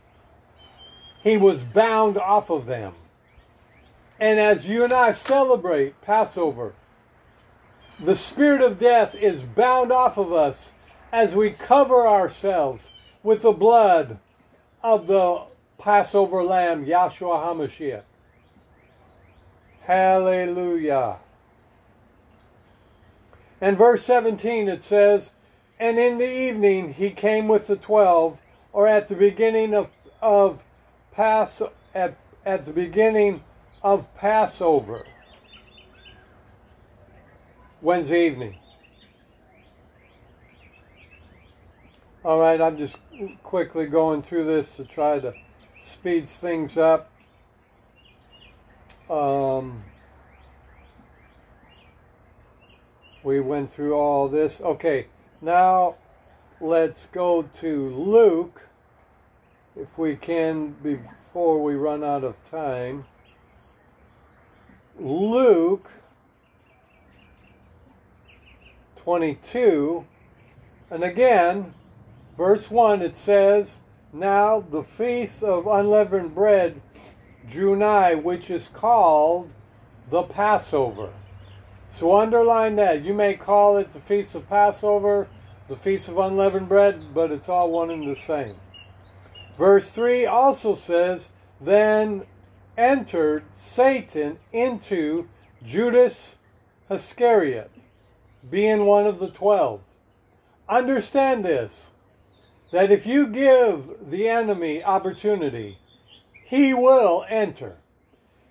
[1.27, 2.95] he was bound off of them.
[4.21, 6.73] And as you and I celebrate Passover,
[7.99, 10.71] the spirit of death is bound off of us
[11.11, 12.87] as we cover ourselves
[13.25, 14.21] with the blood
[14.85, 15.43] of the
[15.79, 18.03] Passover lamb, Yahshua HaMashiach.
[19.81, 21.17] Hallelujah.
[23.61, 25.33] And verse 17 it says,
[25.81, 28.41] And in the evening he came with the twelve,
[28.73, 29.89] or at the beginning of,
[30.23, 30.62] of
[31.16, 31.62] pass
[31.94, 33.42] at, at the beginning
[33.83, 35.07] of Passover,
[37.81, 38.59] Wednesday evening.
[42.22, 42.98] All right, I'm just
[43.42, 45.33] quickly going through this to try to
[45.81, 47.11] speed things up.
[49.09, 49.85] Um,
[53.22, 54.61] we went through all this.
[54.61, 55.07] Okay,
[55.40, 55.94] now
[56.61, 58.66] let's go to Luke
[59.79, 63.05] if we can, before we run out of time,
[64.99, 65.91] Luke
[68.97, 70.07] 22,
[70.91, 71.75] and again,
[72.37, 73.77] verse 1, it says,
[74.12, 76.81] Now the feast of unleavened bread
[77.47, 79.53] drew nigh, which is called
[80.09, 81.12] the Passover.
[81.89, 83.05] So underline that.
[83.05, 85.29] You may call it the Feast of Passover,
[85.69, 88.57] the Feast of Unleavened Bread, but it's all one and the same.
[89.59, 92.27] Verse 3 also says, Then
[92.77, 95.29] entered Satan into
[95.64, 96.37] Judas
[96.90, 97.71] Iscariot,
[98.49, 99.81] being one of the twelve.
[100.69, 101.90] Understand this
[102.73, 105.79] that if you give the enemy opportunity,
[106.45, 107.77] he will enter.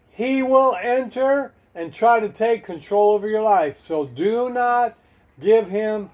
[0.10, 3.78] He will enter and try to take control over your life.
[3.78, 4.98] So do not
[5.40, 6.10] give him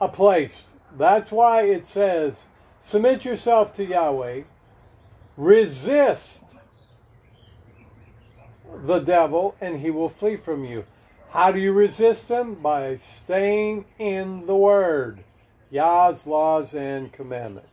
[0.00, 0.70] a place.
[0.96, 2.46] That's why it says,
[2.84, 4.42] Submit yourself to Yahweh.
[5.36, 6.42] Resist
[8.82, 10.84] the devil, and he will flee from you.
[11.30, 12.56] How do you resist him?
[12.56, 15.22] By staying in the Word,
[15.70, 17.68] Yah's laws and commandments.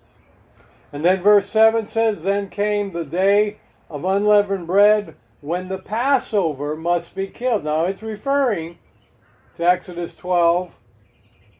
[0.93, 3.57] And then verse 7 says, Then came the day
[3.89, 7.64] of unleavened bread when the Passover must be killed.
[7.64, 8.78] Now it's referring
[9.55, 10.76] to Exodus 12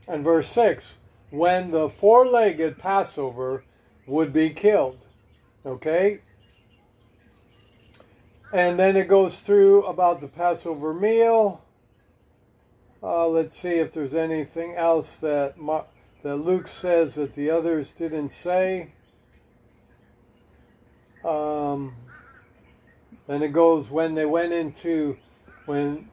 [0.08, 0.94] and verse 6
[1.30, 3.64] when the four legged Passover
[4.08, 5.06] would be killed.
[5.66, 6.20] Okay?
[8.52, 11.62] And then it goes through about the Passover meal.
[13.02, 15.56] Uh, let's see if there's anything else that
[16.22, 18.90] that Luke says that the others didn't say.
[21.24, 21.96] Um,
[23.28, 25.18] then it goes when they went into
[25.66, 26.10] when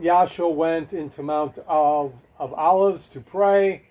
[0.00, 3.82] Yahshua went into Mount of, of Olives to pray,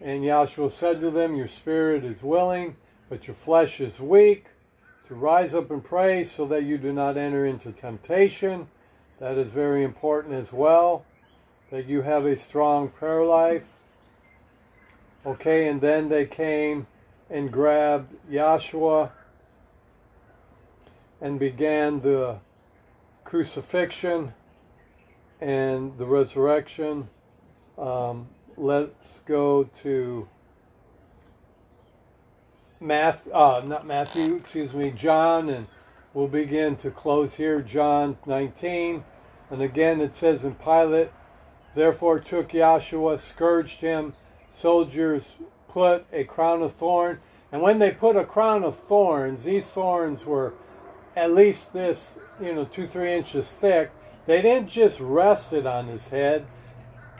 [0.00, 2.74] and Yahshua said to them, Your spirit is willing,
[3.08, 4.46] but your flesh is weak.
[5.06, 8.66] To rise up and pray so that you do not enter into temptation.
[9.20, 11.04] That is very important as well,
[11.70, 13.68] that you have a strong prayer life.
[15.24, 16.88] Okay, and then they came
[17.28, 19.12] and grabbed Yahshua
[21.20, 22.38] and began the
[23.22, 24.32] crucifixion
[25.40, 27.08] and the resurrection.
[27.80, 28.28] Um,
[28.58, 30.28] let's go to
[32.78, 35.66] Matthew, uh, not Matthew, excuse me, John, and
[36.12, 37.62] we'll begin to close here.
[37.62, 39.02] John 19.
[39.48, 41.10] And again, it says, in Pilate
[41.74, 44.12] therefore took Yahshua, scourged him.
[44.50, 47.20] Soldiers put a crown of thorn.
[47.50, 50.52] And when they put a crown of thorns, these thorns were
[51.16, 53.90] at least this, you know, two, three inches thick.
[54.26, 56.44] They didn't just rest it on his head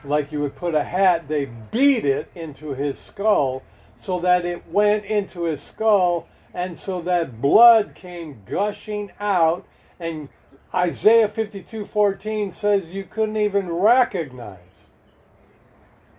[0.03, 3.63] like you would put a hat, they beat it into his skull
[3.95, 9.65] so that it went into his skull and so that blood came gushing out
[9.99, 10.29] and
[10.73, 14.89] Isaiah 52:14 says you couldn't even recognize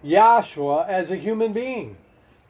[0.05, 1.97] Yahshua as a human being,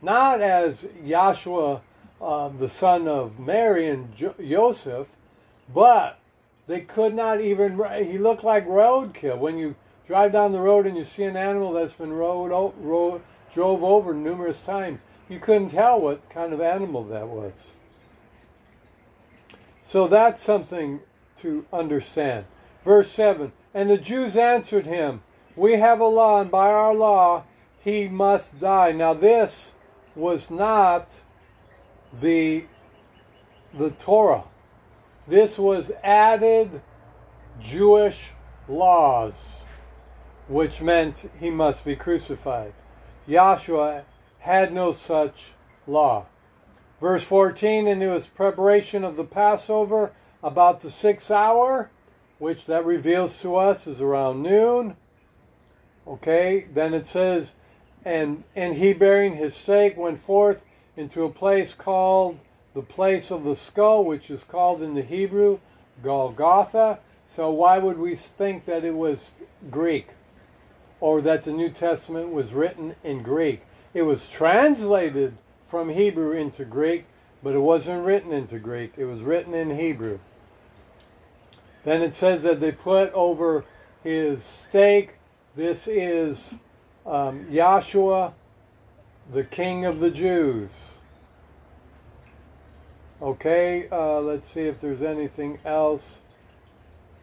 [0.01, 1.80] not as Yahshua,
[2.20, 5.09] uh, the son of Mary and jo- Joseph,
[5.72, 6.18] but
[6.66, 7.78] they could not even.
[8.05, 9.39] He looked like roadkill.
[9.39, 9.74] When you
[10.12, 14.12] drive down the road and you see an animal that's been rode, rode drove over
[14.12, 17.72] numerous times, you couldn't tell what kind of animal that was.
[19.80, 21.00] So that's something
[21.38, 22.44] to understand.
[22.84, 25.22] Verse 7 And the Jews answered him,
[25.56, 27.44] We have a law, and by our law
[27.82, 28.92] he must die.
[28.92, 29.72] Now, this
[30.14, 31.08] was not
[32.20, 32.66] the,
[33.72, 34.44] the Torah.
[35.26, 36.82] This was added
[37.62, 38.32] Jewish
[38.68, 39.64] laws,
[40.53, 42.74] which meant he must be crucified.
[43.26, 44.03] Yahshua
[44.40, 45.53] had no such
[45.86, 46.26] law.
[47.00, 51.90] Verse 14, and it was preparation of the Passover about the sixth hour,
[52.38, 54.94] which that reveals to us is around noon.
[56.07, 57.55] Okay, then it says,
[58.05, 60.66] and and he bearing his stake went forth
[60.98, 62.38] into a place called
[62.74, 65.61] the place of the skull, which is called in the Hebrew
[66.03, 66.98] Golgotha.
[67.26, 69.32] So why would we think that it was
[69.70, 70.09] Greek
[71.03, 73.62] or that the New Testament was written in Greek?
[73.92, 75.36] It was translated
[75.66, 77.07] from Hebrew into Greek,
[77.42, 78.92] but it wasn't written into Greek.
[78.96, 80.20] It was written in Hebrew.
[81.84, 83.64] Then it says that they put over
[84.05, 85.14] his stake,
[85.57, 86.55] this is
[87.05, 88.32] um, Yahshua,
[89.32, 90.98] the King of the Jews.
[93.20, 96.20] Okay, uh, let's see if there's anything else.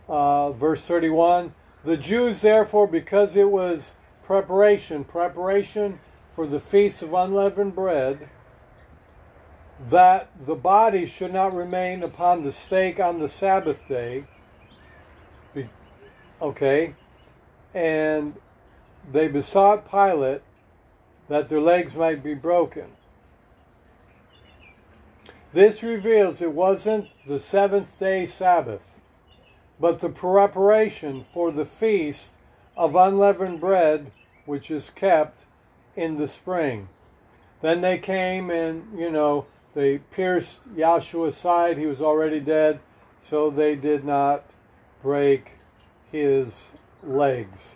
[0.09, 1.53] Uh, verse 31
[1.84, 5.99] The Jews, therefore, because it was preparation, preparation
[6.34, 8.30] for the feast of unleavened bread,
[9.88, 14.25] that the body should not remain upon the stake on the Sabbath day.
[16.41, 16.95] Okay,
[17.73, 18.36] and
[19.11, 20.41] they besought Pilate
[21.27, 22.86] that their legs might be broken.
[25.51, 28.88] This reveals it wasn't the seventh day Sabbath,
[29.80, 32.34] but the preparation for the feast
[32.75, 34.11] of unleavened bread,
[34.45, 35.45] which is kept
[35.95, 36.89] in the spring.
[37.61, 41.77] Then they came and, you know, they pierced Yahshua's side.
[41.77, 42.80] He was already dead,
[43.19, 44.45] so they did not
[45.01, 45.51] break
[46.11, 46.71] his
[47.03, 47.75] legs.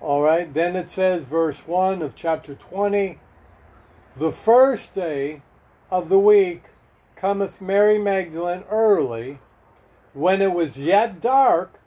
[0.00, 3.18] All right, then it says, verse 1 of chapter 20
[4.16, 5.42] the first day
[5.90, 6.64] of the week
[7.24, 9.38] cometh Mary Magdalene early,
[10.12, 11.80] when it was yet dark.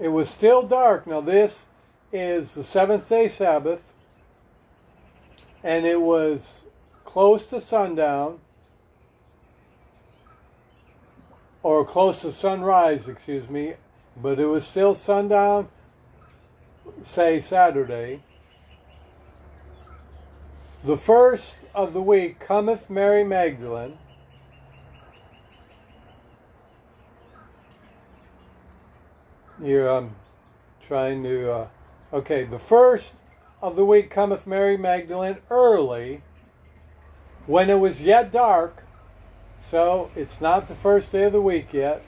[0.00, 1.06] It was still dark.
[1.06, 1.66] Now, this
[2.12, 3.92] is the seventh day Sabbath,
[5.62, 6.64] and it was
[7.04, 8.40] close to sundown,
[11.62, 13.74] or close to sunrise, excuse me,
[14.20, 15.68] but it was still sundown,
[17.00, 18.24] say Saturday.
[20.84, 23.96] The first of the week cometh Mary Magdalene.
[29.62, 30.14] Here I'm
[30.86, 31.52] trying to.
[31.52, 31.68] Uh,
[32.12, 33.14] okay, the first
[33.62, 36.20] of the week cometh Mary Magdalene early,
[37.46, 38.84] when it was yet dark,
[39.58, 42.04] So it's not the first day of the week yet.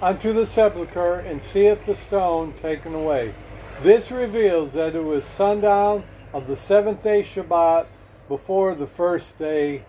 [0.00, 3.34] Unto the sepulchre and seeth the stone taken away.
[3.82, 7.86] This reveals that it was sundown of the seventh day Shabbat
[8.28, 9.84] before the first day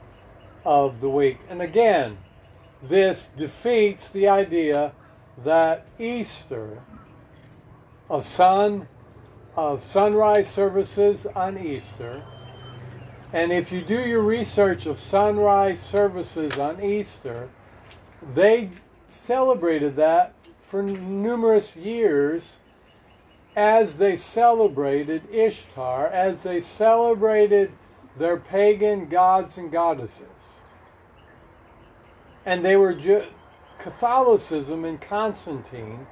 [0.66, 1.38] of the week.
[1.50, 2.18] And again,
[2.82, 4.94] this defeats the idea
[5.44, 6.82] that Easter
[8.10, 8.88] of sun
[9.56, 12.24] of sunrise services on Easter.
[13.34, 17.50] And if you do your research of sunrise services on Easter,
[18.34, 18.70] they
[19.10, 22.58] celebrated that for numerous years
[23.56, 27.72] as they celebrated Ishtar, as they celebrated
[28.18, 30.62] their pagan gods and goddesses.
[32.46, 32.94] And they were
[33.78, 36.08] Catholicism and Constantine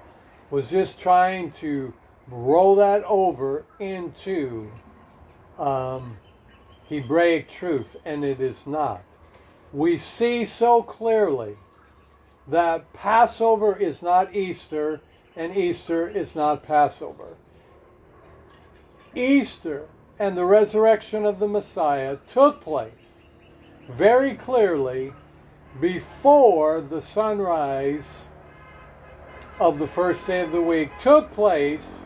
[0.50, 1.94] was just trying to
[2.28, 4.72] roll that over into
[5.58, 6.18] um,
[6.88, 9.04] Hebraic truth, and it is not.
[9.72, 11.58] We see so clearly
[12.48, 15.02] that Passover is not Easter
[15.40, 17.38] and Easter is not Passover.
[19.16, 19.88] Easter
[20.20, 23.24] and the resurrection of the Messiah took place
[23.88, 25.14] very clearly
[25.80, 28.28] before the sunrise
[29.62, 32.02] of the first day of the week took place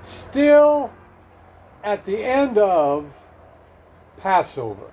[0.00, 0.90] still
[1.84, 3.12] at the end of
[4.16, 4.90] Passover.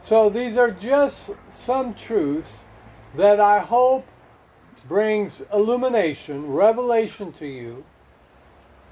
[0.00, 2.60] So these are just some truths
[3.14, 4.06] that I hope
[4.92, 7.82] brings illumination, revelation to you,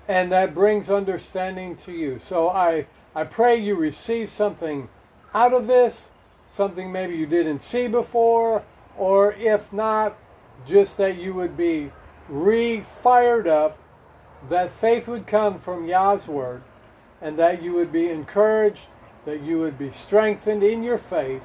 [0.08, 2.18] and that brings understanding to you.
[2.18, 4.88] So I, I pray you receive something
[5.34, 6.08] out of this,
[6.46, 8.62] something maybe you didn't see before,
[8.96, 10.16] or if not,
[10.66, 11.92] just that you would be
[12.30, 13.76] re fired up,
[14.48, 16.62] that faith would come from Yah's word,
[17.20, 18.86] and that you would be encouraged,
[19.26, 21.44] that you would be strengthened in your faith,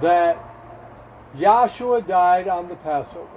[0.00, 0.36] that
[1.36, 3.35] Yahshua died on the Passover.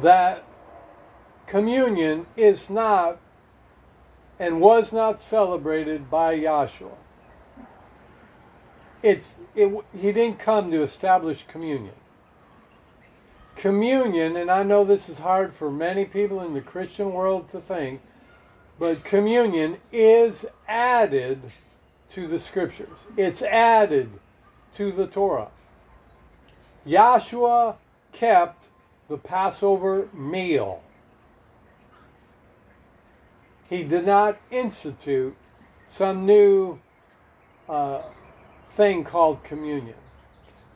[0.00, 0.44] That
[1.46, 3.18] communion is not
[4.38, 6.96] and was not celebrated by Yahshua.
[9.02, 11.94] It's, it, he didn't come to establish communion.
[13.54, 17.60] Communion, and I know this is hard for many people in the Christian world to
[17.60, 18.00] think,
[18.78, 21.52] but communion is added
[22.14, 23.06] to the scriptures.
[23.16, 24.10] It's added
[24.76, 25.50] to the Torah.
[26.86, 27.76] Yahshua
[28.12, 28.68] kept
[29.08, 30.82] the Passover meal.
[33.68, 35.36] He did not institute
[35.86, 36.78] some new
[37.68, 38.02] uh,
[38.72, 39.96] thing called communion.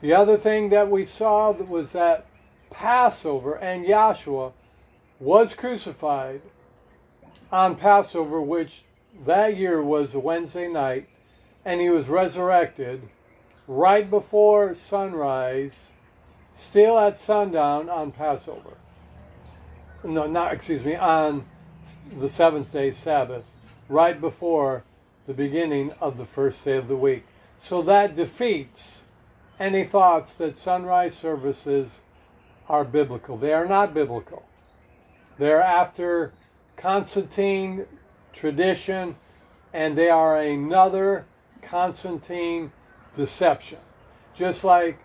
[0.01, 2.25] The other thing that we saw was that
[2.69, 4.53] Passover and Yahshua
[5.19, 6.41] was crucified
[7.51, 8.83] on Passover, which
[9.25, 11.09] that year was Wednesday night,
[11.65, 13.01] and he was resurrected
[13.67, 15.91] right before sunrise
[16.59, 18.77] still at sundown on Passover.
[20.03, 21.45] No, not, excuse me, on
[22.19, 23.45] the seventh day Sabbath,
[23.87, 24.83] right before
[25.25, 27.25] the beginning of the first day of the week.
[27.57, 29.03] So that defeats
[29.59, 32.01] any thoughts that sunrise services
[32.67, 33.37] are biblical.
[33.37, 34.45] They are not biblical.
[35.37, 36.33] They're after
[36.77, 37.85] Constantine
[38.33, 39.15] tradition,
[39.73, 41.25] and they are another
[41.61, 42.71] Constantine
[43.15, 43.79] deception.
[44.35, 44.99] Just like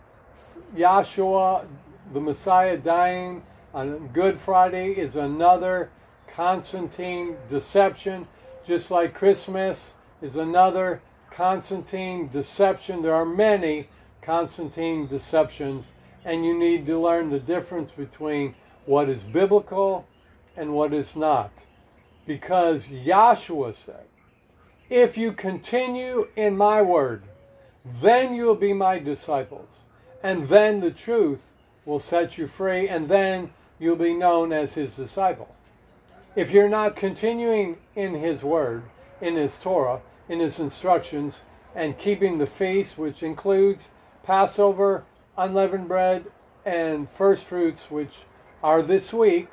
[0.75, 1.67] Yahshua,
[2.13, 5.91] the Messiah, dying on Good Friday is another
[6.27, 8.27] Constantine deception,
[8.65, 11.01] just like Christmas is another
[11.31, 13.03] Constantine deception.
[13.03, 13.89] There are many
[14.21, 15.93] Constantine deceptions,
[16.25, 20.09] and you need to learn the difference between what is biblical
[20.57, 21.53] and what is not.
[22.27, 24.07] Because Yahshua said,
[24.91, 27.23] If you continue in my word,
[27.85, 29.84] then you will be my disciples
[30.25, 31.53] and then the truth
[31.85, 35.55] will set you free, and then you'll be known as his disciple.
[36.35, 38.85] If you're not continuing in his word,
[39.21, 41.45] in his Torah, in his instructions,
[41.75, 43.91] and keeping the feast, which includes
[44.23, 45.05] Passover,
[45.37, 46.25] unleavened bread,
[46.65, 48.23] and first fruits, which
[48.63, 49.49] are this week,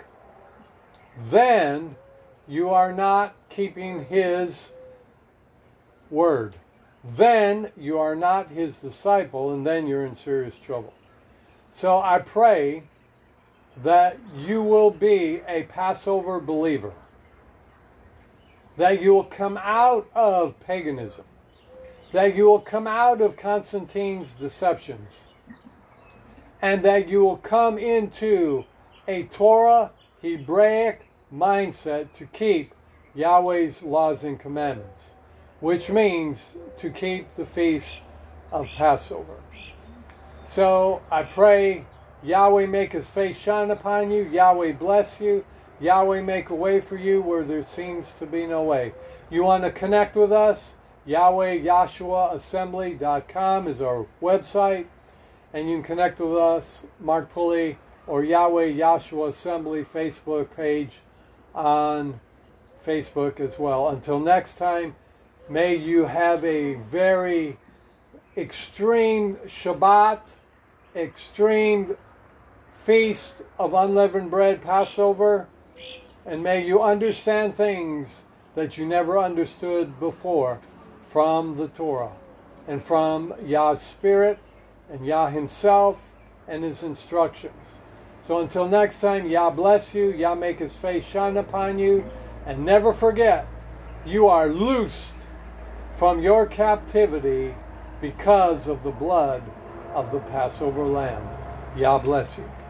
[1.22, 1.98] then
[2.48, 4.72] you are not keeping his
[6.10, 6.56] word
[7.04, 10.94] then you are not his disciple, and then you're in serious trouble.
[11.72, 12.84] So I pray
[13.78, 16.94] that you will be a Passover believer,
[18.78, 21.26] that you will come out of paganism,
[22.12, 25.28] that you will come out of Constantine's deceptions,
[26.62, 28.66] and that you will come into
[29.08, 29.92] a Torah
[30.22, 32.76] Hebraic mindset to keep
[33.16, 35.12] Yahweh's laws and commandments
[35.62, 38.00] which means to keep the feast
[38.52, 39.38] of Passover.
[40.44, 41.86] So I pray
[42.22, 45.46] Yahweh make his face shine upon you, Yahweh bless you,
[45.80, 48.94] Yahweh make a way for you where there seems to be no way.
[49.30, 50.74] You want to connect with us?
[51.06, 54.86] Yahweh Yahshua Assembly.com is our website,
[55.54, 61.00] and you can connect with us, Mark Pulley, or Yahweh Yahshua Assembly Facebook page
[61.56, 62.20] on
[62.86, 63.90] Facebook as well.
[63.90, 64.96] Until next time,
[65.52, 67.58] may you have a very
[68.38, 70.22] extreme Shabbat,
[70.96, 71.98] extreme
[72.86, 75.48] feast of unleavened bread, Passover,
[76.26, 78.24] and may you understand things
[78.56, 80.60] that you never understood before
[81.02, 82.14] from the Torah
[82.66, 84.40] and from Yah's Spirit
[84.90, 86.00] and Yah Himself
[86.48, 87.80] and His instructions.
[88.22, 92.06] So until next time, Yah bless you, Yah make His face shine upon you,
[92.46, 93.48] and never forget,
[94.06, 95.21] you are loosed
[96.02, 97.54] from your captivity
[98.02, 99.44] because of the blood
[99.94, 101.22] of the Passover lamb.
[101.78, 102.61] Yah bless you.